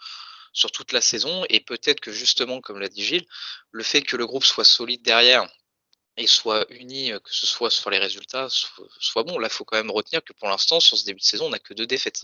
[0.52, 1.44] sur toute la saison.
[1.48, 3.26] Et peut-être que justement, comme l'a dit Gilles,
[3.70, 5.46] le fait que le groupe soit solide derrière
[6.16, 9.38] et soit uni, que ce soit sur les résultats, soit, bon.
[9.38, 11.50] Là, il faut quand même retenir que pour l'instant, sur ce début de saison, on
[11.50, 12.22] n'a que deux défaites.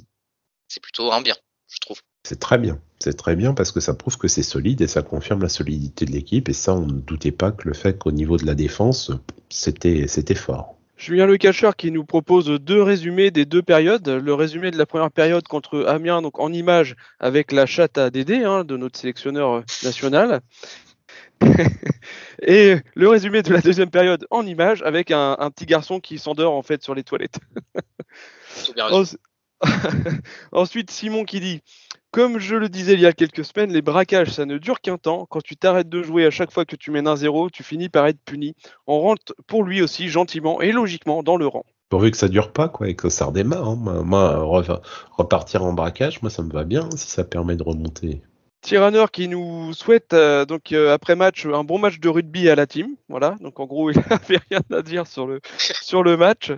[0.66, 1.36] C'est plutôt un bien,
[1.68, 2.00] je trouve.
[2.26, 2.80] C'est très bien.
[3.00, 6.06] C'est très bien parce que ça prouve que c'est solide et ça confirme la solidité
[6.06, 6.48] de l'équipe.
[6.48, 9.10] Et ça, on ne doutait pas que le fait qu'au niveau de la défense,
[9.50, 10.78] c'était fort.
[11.02, 14.06] Julien Le Catcheur qui nous propose deux résumés des deux périodes.
[14.06, 18.08] Le résumé de la première période contre Amiens, donc en image avec la chatte à
[18.08, 20.42] Dédé hein, de notre sélectionneur national.
[22.42, 26.54] et le résumé de la deuxième période en image avec un, petit garçon qui s'endort
[26.54, 27.40] en fait sur les toilettes.
[30.52, 31.62] Ensuite, Simon qui dit
[32.12, 34.98] comme je le disais il y a quelques semaines, les braquages, ça ne dure qu'un
[34.98, 35.26] temps.
[35.28, 37.88] Quand tu t'arrêtes de jouer à chaque fois que tu mènes un zéro, tu finis
[37.88, 38.54] par être puni.
[38.86, 41.64] On rentre pour lui aussi gentiment et logiquement dans le rang.
[41.88, 43.66] Pourvu que ça dure pas, quoi, et que ça redémarre.
[43.66, 44.02] Hein.
[44.04, 44.38] Moi,
[45.10, 48.22] repartir en braquage, moi, ça me va bien si ça permet de remonter.
[48.62, 52.54] Tyranner qui nous souhaite euh, donc euh, après match un bon match de rugby à
[52.54, 52.94] la team.
[53.08, 55.40] Voilà, donc en gros il n'avait rien à dire sur le
[55.82, 56.52] sur le match.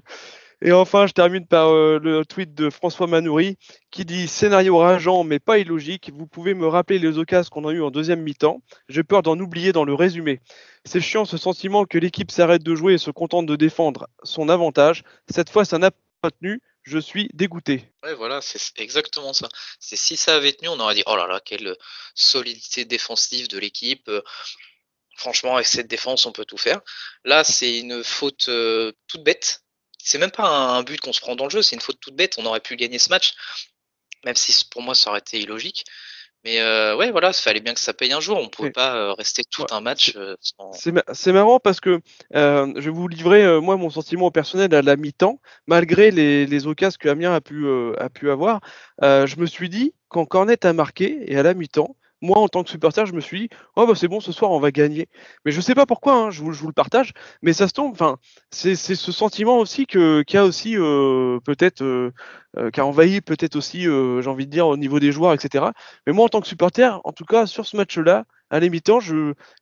[0.62, 3.57] Et enfin, je termine par euh, le tweet de François Manoury
[3.90, 6.11] qui dit scénario rageant mais pas illogique.
[6.14, 8.62] Vous pouvez me rappeler les occasions qu'on a eu en deuxième mi-temps.
[8.88, 10.40] J'ai peur d'en oublier dans le résumé.
[10.85, 14.49] C'est chiant ce sentiment que l'équipe s'arrête de jouer et se contente de défendre son
[14.49, 15.05] avantage.
[15.33, 15.90] Cette fois, ça n'a
[16.21, 17.90] pas tenu je suis dégoûté.
[18.03, 19.49] Ouais, voilà, c'est exactement ça.
[19.81, 21.77] C'est si ça avait tenu, on aurait dit oh là là, quelle
[22.14, 24.07] solidité défensive de l'équipe.
[24.09, 24.21] Euh,
[25.17, 26.81] franchement, avec cette défense, on peut tout faire.
[27.25, 29.63] Là, c'est une faute euh, toute bête.
[30.05, 32.14] C'est même pas un, but qu'on se prend dans le jeu, c'est une faute toute
[32.14, 32.35] bête.
[32.38, 33.35] On aurait pu gagner ce match,
[34.25, 35.85] même si pour moi ça aurait été illogique.
[36.45, 38.37] Mais euh, ouais, voilà, il fallait bien que ça paye un jour.
[38.37, 40.73] On ne pouvait pas euh, rester tout un match euh, sans.
[40.73, 42.01] C'est marrant parce que
[42.35, 45.40] je vais vous livrer, moi, mon sentiment personnel à la mi-temps.
[45.67, 47.67] Malgré les, les occasions que Amiens a pu,
[47.99, 48.61] a pu avoir,
[49.01, 52.65] je me suis dit, quand Cornet a marqué, et à la mi-temps, moi, en tant
[52.65, 55.09] que supporter, je me suis dit, oh, bah, c'est bon, ce soir, on va gagner.
[55.45, 57.69] Mais je ne sais pas pourquoi, hein, je, vous, je, vous, le partage, mais ça
[57.69, 58.17] se tombe, enfin,
[58.51, 62.13] c'est ce sentiment aussi que, qui a aussi euh, peut-être, euh,
[62.57, 65.67] euh, qui a envahi peut-être aussi, j'ai envie de dire, au niveau des joueurs, etc.
[66.07, 69.01] Mais moi, en tant que supporter, en tout cas, sur ce match-là, à l'émitant,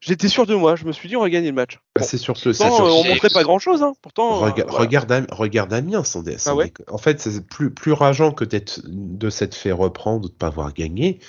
[0.01, 0.77] j'étais sûr de moi.
[0.77, 1.79] Je me suis dit, on va gagner le match.
[1.96, 2.51] Bah, c'est sur ce.
[2.51, 3.83] Pourtant, on montrait pas grand-chose.
[3.83, 3.94] Hein.
[4.03, 6.55] Pourtant, regarde, regarde Amiens, sans, ah
[6.88, 10.75] En fait, c'est plus, plus rageant que de s'être fait reprendre, de ne pas avoir
[10.75, 11.20] gagné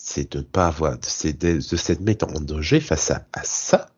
[0.00, 3.90] c'est de pas avoir, c'est de, de s'être mettre en danger face à, ça.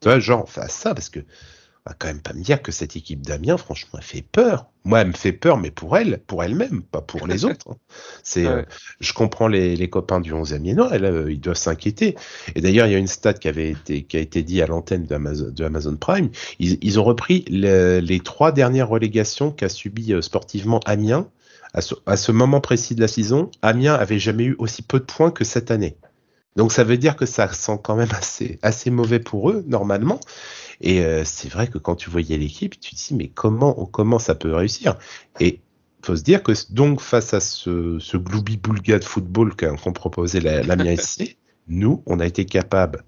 [0.00, 2.62] Tu vois, genre face à ça, parce que on va quand même pas me dire
[2.62, 4.70] que cette équipe d'Amiens, franchement, elle fait peur.
[4.84, 7.70] Moi, elle me fait peur, mais pour elle, pour elle-même, pas pour les autres.
[7.70, 7.76] Hein.
[8.22, 8.62] C'est, euh,
[9.00, 12.16] je comprends les, les, copains du 11e Amiens, euh, ils doivent s'inquiéter.
[12.54, 14.66] Et d'ailleurs, il y a une stat qui avait été, qui a été dit à
[14.66, 16.30] l'antenne de Amazon Prime.
[16.60, 21.28] Ils, ils ont repris les trois dernières relégations qu'a subi euh, sportivement Amiens
[21.74, 25.30] à ce, moment précis de la saison, Amiens avait jamais eu aussi peu de points
[25.30, 25.96] que cette année.
[26.56, 30.20] Donc ça veut dire que ça sent quand même assez, assez mauvais pour eux, normalement.
[30.80, 34.18] Et euh, c'est vrai que quand tu voyais l'équipe, tu te dis, mais comment, comment
[34.18, 34.96] ça peut réussir?
[35.40, 35.60] Et
[36.04, 40.96] faut se dire que donc face à ce, ce gloubi-boulga de football qu'ont proposé l'Amiens
[40.96, 43.04] SC, nous, on a été capable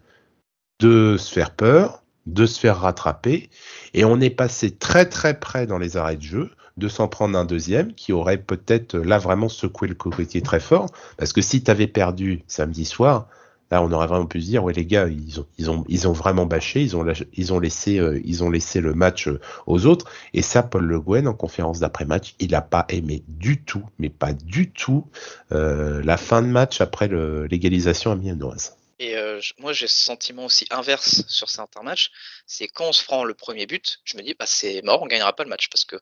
[0.81, 3.51] de se faire peur, de se faire rattraper,
[3.93, 7.39] et on est passé très très près dans les arrêts de jeu de s'en prendre
[7.39, 10.87] un deuxième qui aurait peut-être là vraiment secoué le cocotier très fort.
[11.17, 13.29] Parce que si tu avais perdu samedi soir,
[13.71, 16.97] là on aurait vraiment pu se dire ouais les gars ils ont vraiment bâché, ils
[16.97, 20.11] ont ils ont laissé euh, ils ont laissé le match euh, aux autres.
[20.33, 23.85] Et ça Paul Le Guen en conférence d'après match il a pas aimé du tout,
[23.99, 25.07] mais pas du tout
[25.53, 27.09] euh, la fin de match après
[27.49, 28.77] l'égalisation à.
[29.01, 29.17] Et
[29.59, 32.13] moi, j'ai ce sentiment aussi inverse sur certains matchs.
[32.47, 35.07] C'est quand on se prend le premier but, je me dis, bah, c'est mort, on
[35.07, 35.97] gagnera pas le match parce que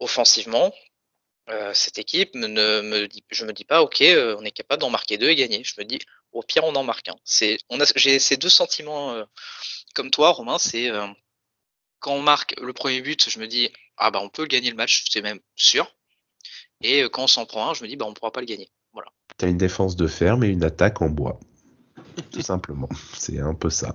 [0.00, 0.72] offensivement,
[1.48, 4.80] euh, cette équipe ne me dit, je me dis pas, ok, euh, on est capable
[4.80, 5.62] d'en marquer deux et gagner.
[5.64, 5.98] Je me dis,
[6.32, 7.16] au pire, on en marque un.
[7.24, 9.24] C'est, on a, j'ai ces deux sentiments euh,
[9.94, 10.58] comme toi, Romain.
[10.58, 10.90] C'est
[11.98, 14.76] quand on marque le premier but, je me dis, ah bah on peut gagner le
[14.76, 15.94] match, c'est même sûr.
[16.82, 18.70] Et quand on s'en prend un, je me dis, bah on pourra pas le gagner.
[18.92, 19.10] Voilà.
[19.36, 21.38] T'as une défense de fer, et une attaque en bois.
[22.32, 22.88] Tout simplement.
[23.18, 23.92] C'est un peu ça.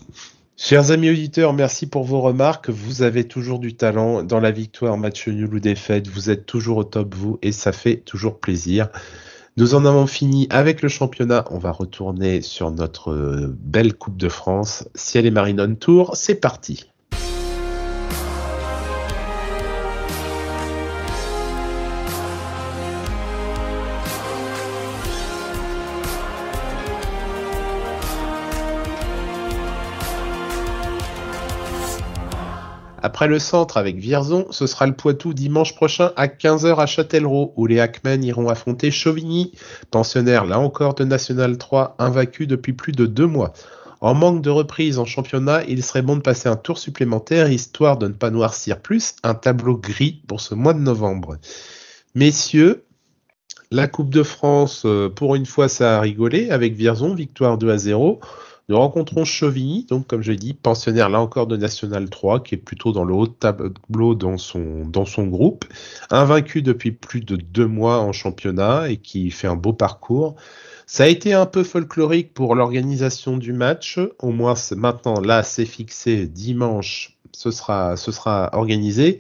[0.58, 2.70] Chers amis auditeurs, merci pour vos remarques.
[2.70, 6.08] Vous avez toujours du talent dans la victoire, match nul ou défaite.
[6.08, 8.88] Vous êtes toujours au top, vous, et ça fait toujours plaisir.
[9.58, 11.44] Nous en avons fini avec le championnat.
[11.52, 14.88] On va retourner sur notre euh, belle Coupe de France.
[14.96, 16.90] Ciel et Marine Tour, c'est parti.
[33.06, 37.54] Après le centre avec Vierzon, ce sera le Poitou dimanche prochain à 15h à Châtellerault,
[37.56, 39.52] où les Hackmen iront affronter Chauvigny,
[39.92, 43.54] pensionnaire là encore de National 3, invaincu depuis plus de deux mois.
[44.02, 48.00] En manque de reprise en championnat, il serait bon de passer un tour supplémentaire, histoire
[48.00, 51.38] de ne pas noircir plus un tableau gris pour ce mois de novembre.
[52.16, 52.86] Messieurs,
[53.70, 57.70] la Coupe de France, euh, pour une fois, ça a rigolé avec Vierzon, victoire 2
[57.70, 58.20] à 0.
[58.68, 62.56] Nous rencontrons Chauvigny, donc comme je l'ai dit, pensionnaire là encore de National 3, qui
[62.56, 65.66] est plutôt dans le haut tableau dans son, groupe,
[66.10, 70.36] invaincu depuis plus de deux mois en championnat et qui fait un beau parcours.
[70.88, 74.00] Ça a été un peu folklorique pour l'organisation du match.
[74.18, 77.20] Au moins maintenant, là, c'est fixé dimanche.
[77.34, 79.20] Ce sera, ce sera organisé.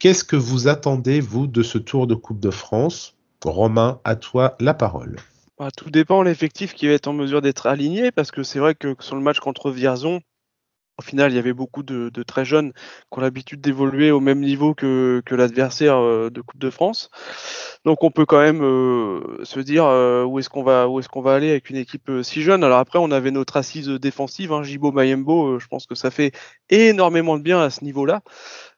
[0.00, 3.14] Qu'est-ce que vous attendez, vous, de ce Tour de Coupe de France?
[3.44, 5.16] Romain, à toi la parole.
[5.60, 8.74] Bah, tout dépend l'effectif qui va être en mesure d'être aligné, parce que c'est vrai
[8.74, 10.22] que sur le match contre Vierzon,
[10.98, 14.40] au final, il y avait beaucoup de, très jeunes qui ont l'habitude d'évoluer au même
[14.40, 17.10] niveau que, l'adversaire euh, de Coupe de France.
[17.84, 21.10] Donc on peut quand même euh, se dire euh, où est-ce qu'on va où est-ce
[21.10, 22.64] qu'on va aller avec une équipe si jeune.
[22.64, 25.58] Alors après, on avait notre assise défensive, hein, Jibo Mayembo.
[25.58, 26.32] je pense que ça fait
[26.70, 28.22] énormément de bien à ce niveau-là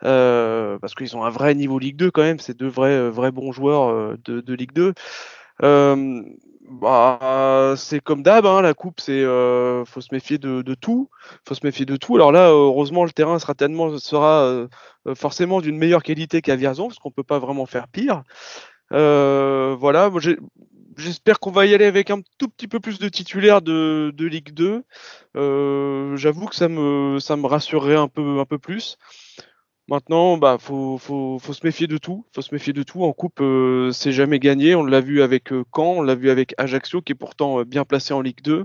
[0.00, 2.40] parce qu'ils ont un vrai niveau Ligue 2 quand même.
[2.40, 4.94] C'est deux vrais vrais bons joueurs de, de Ligue 2.
[6.68, 11.10] Bah, c'est comme d'hab, hein, la coupe, c'est euh, faut se méfier de, de, tout,
[11.46, 12.14] faut se méfier de tout.
[12.14, 13.54] Alors là, heureusement, le terrain sera
[13.98, 14.68] sera euh,
[15.08, 18.22] euh, forcément d'une meilleure qualité qu'à Vierzon, parce qu'on peut pas vraiment faire pire.
[18.92, 20.10] Euh, voilà,
[20.96, 24.26] j'espère qu'on va y aller avec un tout petit peu plus de titulaires de, de
[24.26, 24.84] Ligue 2.
[26.16, 28.98] J'avoue que ça me ça me rassurerait un peu un peu plus.
[29.88, 32.24] Maintenant, bah, faut, faut, faut, se méfier de tout.
[32.34, 33.02] Faut se méfier de tout.
[33.04, 34.74] En coupe, euh, c'est jamais gagné.
[34.74, 37.64] On l'a vu avec euh, Caen, on l'a vu avec Ajaccio, qui est pourtant euh,
[37.64, 38.64] bien placé en Ligue 2.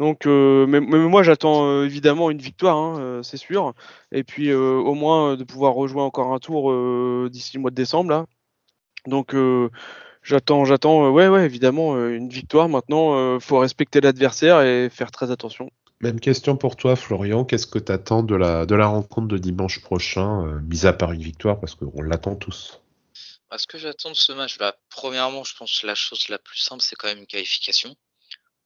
[0.00, 3.74] Donc, mais, moi, j'attends évidemment une victoire, hein, c'est sûr.
[4.12, 6.72] Et puis, au moins, de pouvoir rejouer encore un tour
[7.28, 8.10] d'ici le mois de décembre.
[8.10, 8.26] Là.
[9.08, 9.34] Donc,
[10.22, 12.68] j'attends, j'attends, ouais, ouais, évidemment, une victoire.
[12.68, 15.68] Maintenant, faut respecter l'adversaire et faire très attention.
[16.00, 17.44] Même question pour toi, Florian.
[17.44, 21.22] Qu'est-ce que tu attends de la, rencontre de dimanche prochain, euh, mis à part une
[21.22, 22.80] victoire, parce qu'on l'attend tous?
[23.50, 26.38] Bah, Ce que j'attends de ce match, bah, premièrement, je pense que la chose la
[26.38, 27.96] plus simple, c'est quand même une qualification.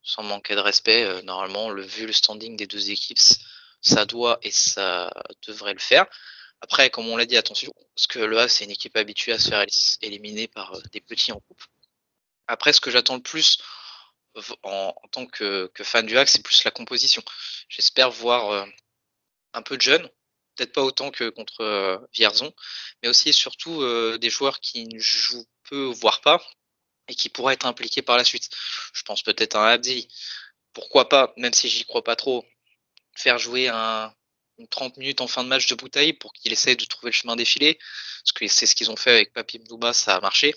[0.02, 3.20] Sans manquer de respect, euh, normalement, le, vu le standing des deux équipes,
[3.80, 5.10] ça doit et ça
[5.46, 6.06] devrait le faire.
[6.62, 9.38] Après, comme on l'a dit, attention, parce que le Havre, c'est une équipe habituée à
[9.38, 9.66] se faire
[10.00, 11.62] éliminer par euh, des petits en coupe.
[12.46, 13.58] Après, ce que j'attends le plus,
[14.62, 17.22] en, tant que, fan du hack, c'est plus la composition.
[17.68, 18.66] J'espère voir euh,
[19.52, 20.08] un peu de jeunes,
[20.56, 22.52] peut-être pas autant que contre euh, Vierzon,
[23.02, 26.44] mais aussi et surtout euh, des joueurs qui ne jouent peu, voire pas,
[27.08, 28.50] et qui pourraient être impliqués par la suite.
[28.92, 30.08] Je pense peut-être à un Abdi.
[30.72, 32.46] Pourquoi pas, même si j'y crois pas trop,
[33.16, 34.14] faire jouer un,
[34.58, 37.14] une 30 minutes en fin de match de bouteille pour qu'il essaye de trouver le
[37.16, 37.78] chemin défilé.
[38.22, 40.54] Parce que c'est ce qu'ils ont fait avec Papi Mdouba, ça a marché.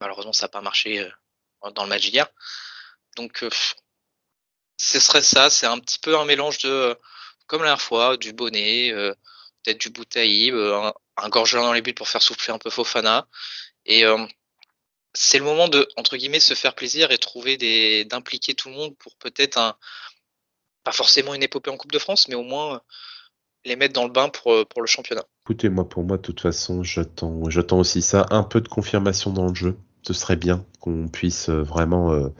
[0.00, 1.08] Malheureusement, ça n'a pas marché
[1.74, 2.28] dans le match d'hier.
[3.16, 3.50] Donc, euh,
[4.76, 5.50] ce serait ça.
[5.50, 6.96] C'est un petit peu un mélange de,
[7.46, 9.14] comme la dernière fois, du bonnet, euh,
[9.62, 13.28] peut-être du Boutaïb, un, un gorgelin dans les buts pour faire souffler un peu Fofana.
[13.86, 14.26] Et euh,
[15.12, 18.74] c'est le moment de, entre guillemets, se faire plaisir et trouver des, d'impliquer tout le
[18.74, 19.76] monde pour peut-être un,
[20.82, 22.82] pas forcément une épopée en Coupe de France, mais au moins
[23.64, 25.24] les mettre dans le bain pour, pour le championnat.
[25.46, 29.32] Écoutez, moi, pour moi, de toute façon, j'attends, j'attends aussi ça, un peu de confirmation
[29.32, 29.78] dans le jeu.
[30.06, 32.30] Ce serait bien qu'on puisse vraiment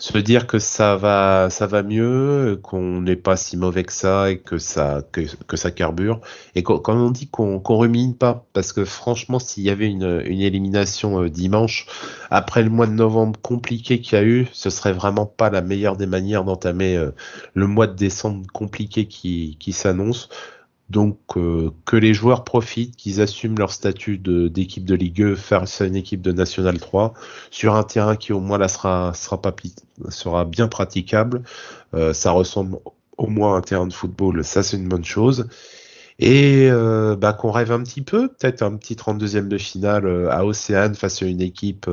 [0.00, 4.30] se dire que ça va, ça va mieux, qu'on n'est pas si mauvais que ça
[4.30, 6.22] et que ça, que, ça carbure.
[6.54, 10.22] Et comme on dit qu'on qu'on rumine pas, parce que franchement, s'il y avait une,
[10.24, 11.86] une élimination euh, dimanche
[12.30, 15.60] après le mois de novembre compliqué qu'il y a eu, ce serait vraiment pas la
[15.60, 17.10] meilleure des manières d'entamer euh,
[17.52, 20.30] le mois de décembre compliqué qui, qui s'annonce.
[20.90, 25.80] Donc euh, que les joueurs profitent, qu'ils assument leur statut d'équipe de, Ligue 2 face
[25.80, 27.14] à une équipe de National 3
[27.52, 29.54] sur un terrain qui au moins là sera sera pas
[30.08, 31.42] sera bien praticable.
[31.94, 32.78] Euh, ça ressemble
[33.16, 35.46] au moins à un terrain de football, ça c'est une bonne chose.
[36.18, 40.44] Et euh, bah, qu'on rêve un petit peu, peut-être un petit 32e de finale à
[40.44, 41.88] Océane face à une équipe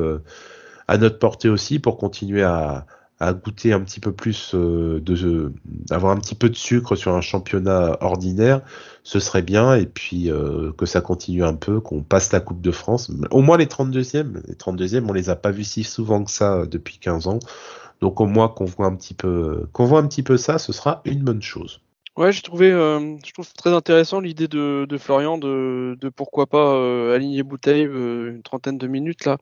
[0.87, 2.87] à notre portée aussi pour continuer à,
[3.19, 5.51] à goûter un petit peu plus euh, de
[5.89, 8.61] avoir un petit peu de sucre sur un championnat ordinaire,
[9.03, 12.61] ce serait bien et puis euh, que ça continue un peu, qu'on passe la Coupe
[12.61, 16.23] de France, au moins les 32e, les 32e, on les a pas vus si souvent
[16.23, 17.39] que ça euh, depuis 15 ans.
[18.01, 20.71] Donc au moins qu'on voit un petit peu qu'on voit un petit peu ça, ce
[20.71, 21.81] sera une bonne chose.
[22.17, 26.47] Ouais, j'ai trouvé, euh, je trouve très intéressant l'idée de, de, Florian de, de pourquoi
[26.47, 29.37] pas euh, aligner Bouteille euh, une trentaine de minutes là.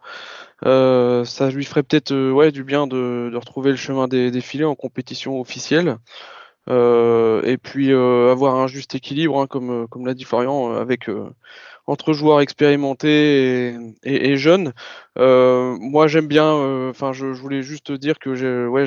[1.24, 4.66] ça lui ferait peut-être ouais du bien de, de, retrouver le chemin des, des filets
[4.66, 6.00] en compétition officielle.
[6.68, 11.10] Et puis avoir un juste équilibre, hein, comme, comme l'a dit Florian, avec
[11.88, 14.74] entre joueurs expérimentés et, et, jeunes.
[15.18, 16.56] Euh, moi, j'aime bien.
[16.56, 18.86] Euh, enfin, je, je, voulais juste dire que ouais,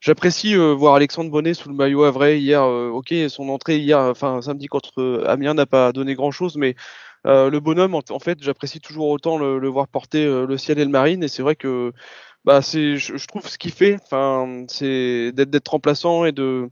[0.00, 2.64] j'apprécie euh, voir Alexandre Bonnet sous le maillot à vrai hier.
[2.64, 6.74] ok, son entrée hier, enfin samedi contre Amiens n'a pas donné grand chose, mais
[7.24, 10.90] le bonhomme, en, fait, j'apprécie toujours autant le, le, voir porter le ciel et le
[10.90, 11.22] marine.
[11.22, 11.92] Et c'est vrai que
[12.44, 13.98] bah, c'est, je, je trouve ce qu'il fait.
[14.02, 16.68] Enfin, c'est d'être remplaçant et de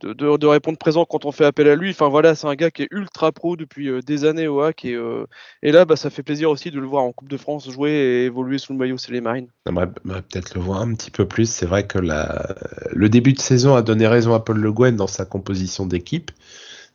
[0.00, 1.90] de, de, répondre présent quand on fait appel à lui.
[1.90, 4.84] Enfin voilà, c'est un gars qui est ultra pro depuis euh, des années au hack
[4.84, 5.26] et, euh,
[5.62, 7.90] et là, bah, ça fait plaisir aussi de le voir en Coupe de France jouer
[7.90, 9.48] et évoluer sous le maillot c'est les Marines.
[9.66, 11.50] J'aimerais peut-être le voir un petit peu plus.
[11.50, 15.06] C'est vrai que le début de saison a donné raison à Paul Le Guen dans
[15.06, 16.30] sa composition d'équipe.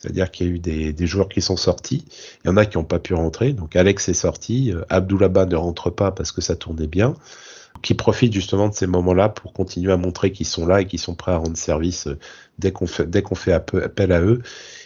[0.04, 2.04] C'est-à-dire qu'il y a eu des, des, joueurs qui sont sortis.
[2.44, 3.54] Il y en a qui n'ont pas pu rentrer.
[3.54, 4.74] Donc Alex est sorti.
[4.74, 7.16] Euh, Abdoulaba ne rentre pas parce que ça tournait bien.
[7.82, 11.00] Qui profitent justement de ces moments-là pour continuer à montrer qu'ils sont là et qu'ils
[11.00, 12.18] sont prêts à rendre service euh,
[12.60, 14.42] dès qu'on fait, fait appel à eux.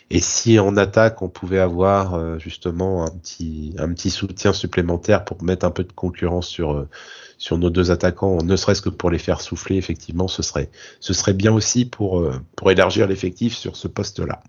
[0.10, 5.26] Et si en attaque on pouvait avoir euh, justement un petit, un petit soutien supplémentaire
[5.26, 6.90] pour mettre un peu de concurrence sur, euh,
[7.38, 10.70] sur nos deux attaquants, ne serait-ce que pour les faire souffler, effectivement, ce serait,
[11.00, 12.26] ce serait bien aussi pour,
[12.56, 14.42] pour élargir l'effectif sur ce poste-là.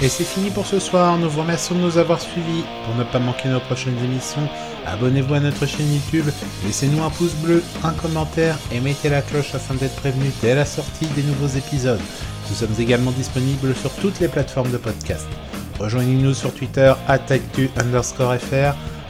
[0.00, 1.18] Et c'est fini pour ce soir.
[1.18, 2.62] Nous vous remercions de nous avoir suivis.
[2.84, 4.48] Pour ne pas manquer nos prochaines émissions,
[4.86, 6.26] abonnez-vous à notre chaîne YouTube,
[6.64, 10.64] laissez-nous un pouce bleu, un commentaire et mettez la cloche afin d'être prévenu dès la
[10.64, 12.00] sortie des nouveaux épisodes.
[12.48, 15.26] Nous sommes également disponibles sur toutes les plateformes de podcast.
[15.78, 18.34] Rejoignez-nous sur Twitter actu underscore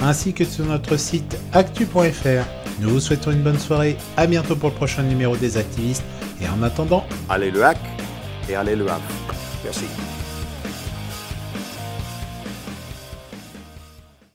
[0.01, 2.45] ainsi que sur notre site actu.fr.
[2.81, 6.05] Nous vous souhaitons une bonne soirée, à bientôt pour le prochain numéro des activistes
[6.41, 7.79] et en attendant, allez le hack
[8.49, 9.03] et allez le hack.
[9.65, 9.87] Merci.